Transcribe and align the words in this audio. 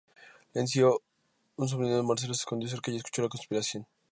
Leoncio, 0.55 1.03
un 1.59 1.67
subordinado 1.69 2.01
de 2.01 2.07
Marcelo, 2.07 2.33
se 2.33 2.39
escondió 2.41 2.67
cerca 2.67 2.89
y 2.89 2.95
escuchó 2.95 3.21
la 3.21 3.29
conspiración. 3.29 3.85